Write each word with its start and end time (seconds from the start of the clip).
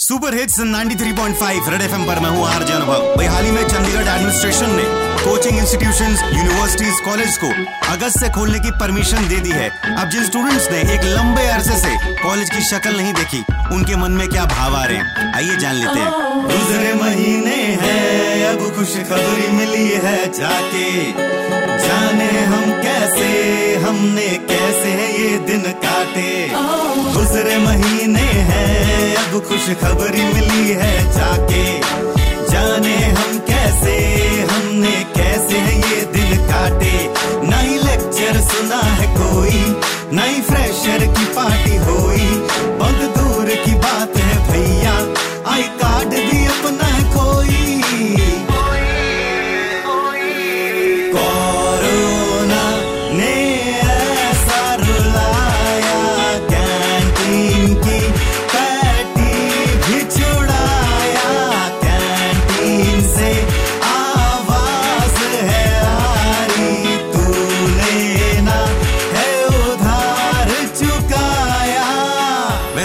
Super 0.00 0.34
hits 0.34 0.58
93.5 0.60 1.68
red 1.68 1.82
FM 1.82 2.04
पर 2.06 2.18
मैं 2.20 2.28
हूँ 2.30 2.46
आरजे 2.48 2.72
अनुभव। 2.72 3.02
भाई, 3.16 3.26
हाल 3.26 3.44
ही 3.44 3.50
में 3.50 3.62
चंडीगढ़ 3.68 4.08
एडमिनिस्ट्रेशन 4.08 4.70
ने 4.70 4.84
कोचिंग 5.24 5.58
इंस्टीट्यूशन 5.58 6.16
यूनिवर्सिटीज 6.36 7.00
कॉलेज 7.04 7.36
को 7.36 7.48
अगस्त 7.92 8.18
से 8.18 8.28
खोलने 8.28 8.58
की 8.58 8.70
परमिशन 8.70 9.28
दे 9.28 9.36
दी 9.36 9.50
है। 9.50 9.68
अब 9.96 10.08
जिन 10.08 10.24
स्टूडेंट्स 10.24 10.70
ने 10.70 10.78
एक 10.94 11.04
लंबे 11.04 11.46
अरसे 11.46 11.76
से 11.78 11.92
कॉलेज 12.22 12.50
की 12.50 12.60
शक्ल 12.60 12.96
नहीं 12.96 13.12
देखी, 13.12 13.44
उनके 13.74 13.96
मन 13.96 14.12
में 14.12 14.28
क्या 14.28 14.44
भाव 14.46 14.76
आ 14.76 14.84
रहे 14.84 14.96
हैं? 14.96 15.34
आइए 15.34 15.56
जान 15.56 15.74
लेते 15.74 15.98
हैं। 15.98 16.42
गुजरे 16.44 16.94
महीने 16.94 17.60
हैं, 17.82 18.44
अब 18.46 18.76
खुश 18.76 18.96
खबरी 19.10 19.52
मिली 19.52 19.88
है 20.06 20.16
जाके। 20.32 21.12
जाने 21.84 22.30
हम 22.44 22.70
कैसे, 22.82 23.28
हमने 23.84 24.28
कैसे 24.48 24.96
ये 25.18 25.38
दिन 25.38 25.72
काटे। 25.84 26.48
गुजरे 27.12 27.58
महीने 27.58 28.28
हैं 28.50 28.79
अब 29.50 29.56
खुश 29.56 29.70
खबरी 29.82 30.24
मिली 30.24 30.68
है 30.70 31.12
जाके। 31.12 31.64
जाने 32.50 32.94
हम 32.94 33.38
कैसे, 33.38 33.94
हमने 34.50 34.92
कैसे 35.16 35.58
है 35.58 35.76
ये 35.78 36.00
दिन 36.12 36.36
काटे। 36.50 36.92
नई 37.50 37.78
लेक्चर 37.78 38.40
सुना 38.40 38.80
है 38.80 39.06
कोई, 39.16 39.60
नई 40.12 40.40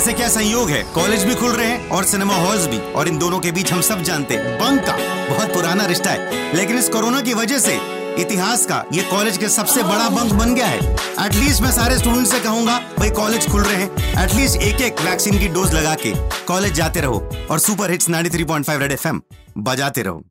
वैसे 0.06 0.18
क्या 0.18 0.28
संयोग 0.28 0.70
है? 0.70 0.84
कॉलेज 0.84 1.24
भी 1.24 1.36
खुल 1.36 1.52
रहे 1.52 1.68
हैं 1.68 1.90
और 1.90 2.04
सिनेमा 2.04 2.36
हॉल्स 2.36 2.66
भी। 2.66 2.94
और 2.94 3.08
इन 3.08 3.18
दोनों 3.18 3.40
के 3.40 3.52
बीच 3.52 3.74
हम 3.74 3.82
सब 3.82 4.02
जानते 4.02 4.36
हैं। 4.36 4.60
बंक 4.60 4.82
का 4.82 4.94
बहुत 5.36 5.54
पुराना 5.54 5.86
रिश्ता 5.86 6.12
है। 6.12 6.56
लेकिन 6.56 6.78
इस 6.78 6.90
कोरोना 6.90 7.22
की 7.22 7.34
वजह 7.34 7.60
से 7.60 7.80
इतिहास 8.22 8.66
का 8.66 8.84
ये 8.94 9.04
कॉलेज 9.04 9.38
के 9.38 9.50
सबसे 9.50 9.84
बड़ा 9.84 10.10
बंक 10.10 10.34
बन 10.34 10.56
गया 10.56 10.66
है। 10.66 10.94
एटलीस्ट 11.26 11.62
मैं 11.62 11.72
सारे 11.72 11.98
स्टूडेंट 11.98 12.28
से 12.28 12.40
कहूँगा, 12.40 12.80
भाई 13.00 13.10
कॉलेज 13.10 13.50
खुल 13.50 13.64
रहे 13.64 13.76
हैं। 13.76 14.24
एटलीस्ट 14.24 14.58
एक 14.58 14.82
एक 14.82 15.02
वैक्सीन 15.02 15.40
की 15.40 15.48
डोज 15.48 15.74
लगा 15.74 15.96
के 15.96 16.14
कॉलेज 16.46 16.74
जाते 16.74 17.02
रहो। 17.02 17.30
और 17.52 17.60
सुपर 17.60 17.92
हिट्स 17.92 18.10
93.5 18.10 18.80
रेड 18.80 18.92
एफएम 18.92 19.22
बजाते 19.58 20.02
रहो। 20.02 20.26